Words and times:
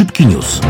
Szybki 0.00 0.26
news. 0.26 0.60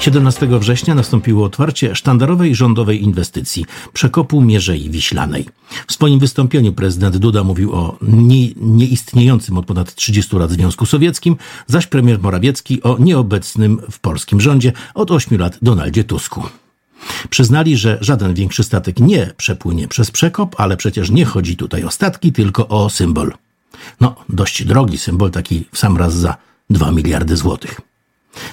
17 0.00 0.46
września 0.58 0.94
nastąpiło 0.94 1.44
otwarcie 1.44 1.94
sztandarowej 1.94 2.54
rządowej 2.54 3.02
inwestycji 3.02 3.64
przekopu 3.92 4.40
Mierzei 4.40 4.90
Wiślanej. 4.90 5.46
W 5.86 5.92
swoim 5.92 6.18
wystąpieniu 6.18 6.72
prezydent 6.72 7.16
Duda 7.16 7.44
mówił 7.44 7.72
o 7.72 7.98
nie, 8.02 8.48
nieistniejącym 8.56 9.58
od 9.58 9.66
ponad 9.66 9.94
30 9.94 10.36
lat 10.36 10.50
Związku 10.50 10.86
Sowieckim, 10.86 11.36
zaś 11.66 11.86
premier 11.86 12.22
Morawiecki 12.22 12.82
o 12.82 12.96
nieobecnym 12.98 13.80
w 13.90 13.98
polskim 13.98 14.40
rządzie 14.40 14.72
od 14.94 15.10
8 15.10 15.38
lat 15.38 15.58
Donaldzie 15.62 16.04
Tusku. 16.04 16.42
Przyznali, 17.30 17.76
że 17.76 17.98
żaden 18.00 18.34
większy 18.34 18.64
statek 18.64 19.00
nie 19.00 19.32
przepłynie 19.36 19.88
przez 19.88 20.10
przekop, 20.10 20.60
ale 20.60 20.76
przecież 20.76 21.10
nie 21.10 21.24
chodzi 21.24 21.56
tutaj 21.56 21.84
o 21.84 21.90
statki, 21.90 22.32
tylko 22.32 22.68
o 22.68 22.90
symbol. 22.90 23.32
No, 24.00 24.16
dość 24.28 24.64
drogi 24.64 24.98
symbol, 24.98 25.30
taki 25.30 25.64
w 25.72 25.78
sam 25.78 25.96
raz 25.96 26.14
za 26.14 26.36
2 26.70 26.92
miliardy 26.92 27.36
złotych. 27.36 27.87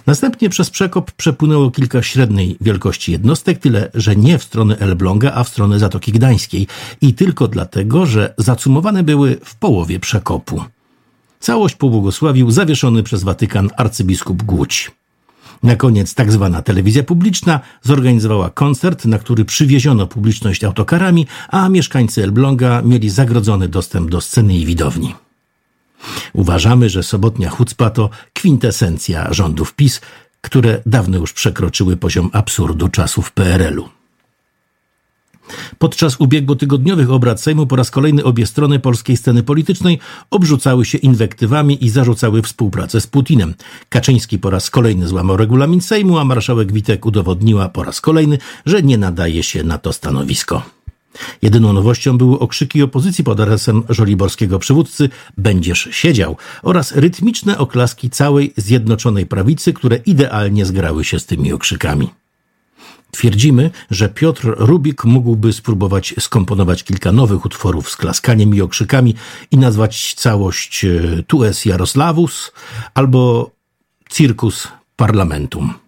Następnie 0.07 0.49
przez 0.49 0.69
przekop 0.69 1.11
przepłynęło 1.11 1.71
kilka 1.71 2.03
średniej 2.03 2.57
wielkości 2.61 3.11
jednostek, 3.11 3.59
tyle 3.59 3.91
że 3.93 4.15
nie 4.15 4.37
w 4.37 4.43
stronę 4.43 4.77
Elbląga, 4.77 5.31
a 5.33 5.43
w 5.43 5.49
stronę 5.49 5.79
Zatoki 5.79 6.11
Gdańskiej 6.11 6.67
i 7.01 7.13
tylko 7.13 7.47
dlatego, 7.47 8.05
że 8.05 8.33
zacumowane 8.37 9.03
były 9.03 9.37
w 9.43 9.55
połowie 9.55 9.99
przekopu. 9.99 10.63
Całość 11.39 11.75
pobłogosławił 11.75 12.51
zawieszony 12.51 13.03
przez 13.03 13.23
Watykan 13.23 13.69
arcybiskup 13.77 14.43
Głódź. 14.43 14.91
Na 15.63 15.75
koniec 15.75 16.13
tak 16.13 16.31
zwana 16.31 16.61
telewizja 16.61 17.03
publiczna 17.03 17.59
zorganizowała 17.81 18.49
koncert, 18.49 19.05
na 19.05 19.19
który 19.19 19.45
przywieziono 19.45 20.07
publiczność 20.07 20.63
autokarami, 20.63 21.27
a 21.49 21.69
mieszkańcy 21.69 22.23
Elbląga 22.23 22.81
mieli 22.81 23.09
zagrodzony 23.09 23.67
dostęp 23.67 24.09
do 24.09 24.21
sceny 24.21 24.57
i 24.57 24.65
widowni. 24.65 25.15
Uważamy, 26.35 26.89
że 26.89 27.03
sobotnia 27.03 27.49
chucpa 27.49 27.89
to 27.89 28.09
kwintesencja 28.33 29.33
rządów 29.33 29.73
PiS, 29.73 30.01
które 30.41 30.81
dawno 30.85 31.17
już 31.17 31.33
przekroczyły 31.33 31.97
poziom 31.97 32.29
absurdu 32.33 32.87
czasów 32.87 33.31
PRL-u. 33.31 33.89
Podczas 35.77 36.15
ubiegłotygodniowych 36.19 37.11
obrad 37.11 37.41
Sejmu 37.41 37.67
po 37.67 37.75
raz 37.75 37.91
kolejny 37.91 38.23
obie 38.23 38.45
strony 38.45 38.79
polskiej 38.79 39.17
sceny 39.17 39.43
politycznej 39.43 39.99
obrzucały 40.31 40.85
się 40.85 40.97
inwektywami 40.97 41.85
i 41.85 41.89
zarzucały 41.89 42.41
współpracę 42.41 43.01
z 43.01 43.07
Putinem. 43.07 43.53
Kaczyński 43.89 44.39
po 44.39 44.49
raz 44.49 44.69
kolejny 44.69 45.07
złamał 45.07 45.37
regulamin 45.37 45.81
Sejmu, 45.81 46.17
a 46.17 46.25
marszałek 46.25 46.71
Witek 46.71 47.05
udowodniła 47.05 47.69
po 47.69 47.83
raz 47.83 48.01
kolejny, 48.01 48.37
że 48.65 48.83
nie 48.83 48.97
nadaje 48.97 49.43
się 49.43 49.63
na 49.63 49.77
to 49.77 49.93
stanowisko. 49.93 50.74
Jedyną 51.41 51.73
nowością 51.73 52.17
były 52.17 52.39
okrzyki 52.39 52.83
opozycji 52.83 53.23
pod 53.23 53.39
adresem 53.39 53.83
żoliborskiego 53.89 54.59
przywódcy 54.59 55.09
Będziesz 55.37 55.89
siedział 55.91 56.37
oraz 56.63 56.91
rytmiczne 56.91 57.57
oklaski 57.57 58.09
całej 58.09 58.53
Zjednoczonej 58.57 59.25
Prawicy, 59.25 59.73
które 59.73 59.95
idealnie 60.05 60.65
zgrały 60.65 61.03
się 61.03 61.19
z 61.19 61.25
tymi 61.25 61.53
okrzykami. 61.53 62.09
Twierdzimy, 63.11 63.71
że 63.91 64.09
Piotr 64.09 64.53
Rubik 64.57 65.05
mógłby 65.05 65.53
spróbować 65.53 66.13
skomponować 66.19 66.83
kilka 66.83 67.11
nowych 67.11 67.45
utworów 67.45 67.89
z 67.89 67.95
klaskaniem 67.95 68.55
i 68.55 68.61
okrzykami 68.61 69.15
i 69.51 69.57
nazwać 69.57 70.13
całość 70.13 70.85
e, 70.85 71.23
Tues 71.27 71.65
Jaroslavus 71.65 72.51
albo 72.93 73.51
Circus 74.09 74.67
Parlamentum. 74.95 75.84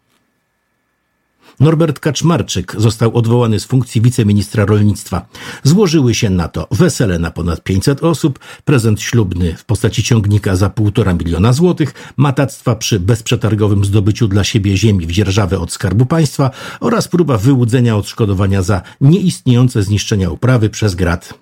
Norbert 1.60 2.00
Kaczmarczyk 2.00 2.76
został 2.78 3.18
odwołany 3.18 3.60
z 3.60 3.66
funkcji 3.66 4.02
wiceministra 4.02 4.66
rolnictwa. 4.66 5.26
Złożyły 5.64 6.16
się 6.16 6.30
na 6.30 6.48
to 6.48 6.68
wesele 6.72 7.20
na 7.20 7.32
ponad 7.32 7.64
500 7.64 8.04
osób, 8.04 8.40
prezent 8.66 9.02
ślubny 9.02 9.56
w 9.56 9.66
postaci 9.66 10.04
ciągnika 10.04 10.56
za 10.56 10.70
półtora 10.70 11.14
miliona 11.14 11.54
złotych, 11.54 12.14
matactwa 12.18 12.76
przy 12.76 13.00
bezprzetargowym 13.00 13.86
zdobyciu 13.86 14.28
dla 14.28 14.44
siebie 14.44 14.78
ziemi 14.78 15.08
w 15.08 15.12
dzierżawę 15.12 15.60
od 15.60 15.72
Skarbu 15.72 16.06
Państwa 16.06 16.52
oraz 16.80 17.08
próba 17.08 17.38
wyłudzenia 17.38 17.96
odszkodowania 17.96 18.62
za 18.62 18.82
nieistniejące 19.02 19.84
zniszczenia 19.84 20.30
uprawy 20.30 20.70
przez 20.70 20.96
grat. 20.96 21.34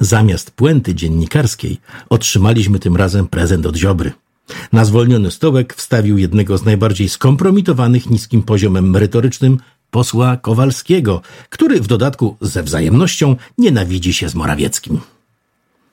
Zamiast 0.00 0.50
puenty 0.50 0.94
dziennikarskiej 0.94 1.78
otrzymaliśmy 2.08 2.78
tym 2.78 2.96
razem 2.96 3.28
prezent 3.28 3.66
od 3.66 3.76
Ziobry. 3.76 4.12
Na 4.72 4.84
zwolniony 4.84 5.30
stołek 5.30 5.74
wstawił 5.74 6.18
jednego 6.18 6.58
z 6.58 6.64
najbardziej 6.64 7.08
skompromitowanych 7.08 8.10
niskim 8.10 8.42
poziomem 8.42 8.90
merytorycznym 8.90 9.58
posła 9.90 10.36
Kowalskiego, 10.36 11.22
który 11.50 11.80
w 11.80 11.86
dodatku 11.86 12.36
ze 12.40 12.62
wzajemnością 12.62 13.36
nienawidzi 13.58 14.12
się 14.12 14.28
z 14.28 14.34
Morawieckim. 14.34 15.00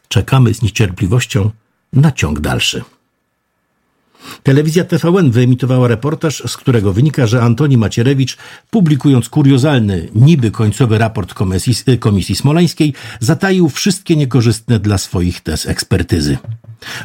Czekamy 0.07 0.53
z 0.53 0.61
niecierpliwością 0.61 1.51
na 1.93 2.11
ciąg 2.11 2.39
dalszy. 2.39 2.83
Telewizja 4.43 4.83
TVN 4.83 5.31
wyemitowała 5.31 5.87
reportaż, 5.87 6.43
z 6.47 6.57
którego 6.57 6.93
wynika, 6.93 7.27
że 7.27 7.41
Antoni 7.41 7.77
Macierewicz, 7.77 8.37
publikując 8.69 9.29
kuriozalny, 9.29 10.09
niby 10.15 10.51
końcowy 10.51 10.97
raport 10.97 11.33
komisji, 11.33 11.73
komisji 11.99 12.35
smoleńskiej, 12.35 12.93
zataił 13.19 13.69
wszystkie 13.69 14.15
niekorzystne 14.15 14.79
dla 14.79 14.97
swoich 14.97 15.41
tez 15.41 15.65
ekspertyzy. 15.65 16.37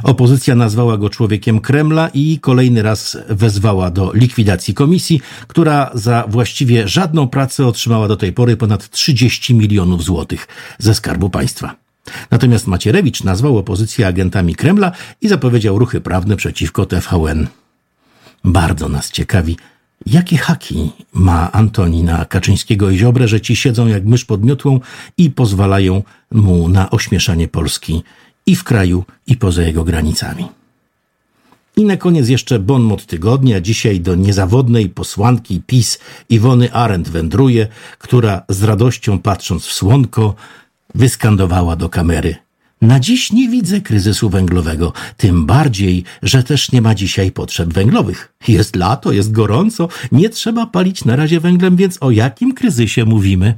Opozycja 0.02 0.54
nazwała 0.54 0.98
go 0.98 1.10
człowiekiem 1.10 1.60
Kremla 1.60 2.08
i 2.14 2.38
kolejny 2.38 2.82
raz 2.82 3.18
wezwała 3.28 3.90
do 3.90 4.12
likwidacji 4.14 4.74
komisji, 4.74 5.20
która 5.46 5.90
za 5.94 6.24
właściwie 6.28 6.88
żadną 6.88 7.28
pracę 7.28 7.66
otrzymała 7.66 8.08
do 8.08 8.16
tej 8.16 8.32
pory 8.32 8.56
ponad 8.56 8.90
30 8.90 9.54
milionów 9.54 10.04
złotych 10.04 10.48
ze 10.78 10.94
Skarbu 10.94 11.30
Państwa. 11.30 11.76
Natomiast 12.30 12.66
Macierewicz 12.66 13.24
nazwał 13.24 13.58
opozycję 13.58 14.06
agentami 14.06 14.54
Kremla 14.54 14.92
i 15.20 15.28
zapowiedział 15.28 15.78
ruchy 15.78 16.00
prawne 16.00 16.36
przeciwko 16.36 16.86
TVN. 16.86 17.46
Bardzo 18.44 18.88
nas 18.88 19.10
ciekawi, 19.10 19.56
jakie 20.06 20.36
haki 20.36 20.90
ma 21.12 21.52
Antoni 21.52 22.02
na 22.02 22.24
Kaczyńskiego 22.24 22.90
i 22.90 22.98
Ziobrę, 22.98 23.28
że 23.28 23.40
ci 23.40 23.56
siedzą 23.56 23.86
jak 23.86 24.04
mysz 24.04 24.24
pod 24.24 24.44
miotłą 24.44 24.80
i 25.18 25.30
pozwalają 25.30 26.02
mu 26.32 26.68
na 26.68 26.90
ośmieszanie 26.90 27.48
Polski 27.48 28.02
i 28.46 28.56
w 28.56 28.64
kraju, 28.64 29.04
i 29.26 29.36
poza 29.36 29.62
jego 29.62 29.84
granicami. 29.84 30.48
I 31.76 31.84
na 31.84 31.96
koniec 31.96 32.28
jeszcze 32.28 32.58
bon 32.58 32.82
mot 32.82 33.06
tygodnia. 33.06 33.60
Dzisiaj 33.60 34.00
do 34.00 34.14
niezawodnej 34.14 34.88
posłanki 34.88 35.62
PiS 35.66 35.98
Iwony 36.28 36.72
Arendt 36.72 37.08
wędruje, 37.08 37.68
która 37.98 38.42
z 38.48 38.62
radością 38.62 39.18
patrząc 39.18 39.66
w 39.66 39.72
słonko 39.72 40.34
wyskandowała 40.94 41.76
do 41.76 41.88
kamery. 41.88 42.36
Na 42.82 43.00
dziś 43.00 43.32
nie 43.32 43.48
widzę 43.48 43.80
kryzysu 43.80 44.30
węglowego, 44.30 44.92
tym 45.16 45.46
bardziej, 45.46 46.04
że 46.22 46.42
też 46.42 46.72
nie 46.72 46.82
ma 46.82 46.94
dzisiaj 46.94 47.32
potrzeb 47.32 47.72
węglowych. 47.72 48.32
Jest 48.48 48.76
lato, 48.76 49.12
jest 49.12 49.32
gorąco, 49.32 49.88
nie 50.12 50.28
trzeba 50.28 50.66
palić 50.66 51.04
na 51.04 51.16
razie 51.16 51.40
węglem, 51.40 51.76
więc 51.76 51.98
o 52.00 52.10
jakim 52.10 52.54
kryzysie 52.54 53.04
mówimy? 53.04 53.54